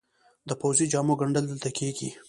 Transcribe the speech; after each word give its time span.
د 0.47 0.51
پوځي 0.61 0.85
جامو 0.91 1.13
ګنډل 1.19 1.45
دلته 1.51 1.69
کیږي؟ 1.77 2.09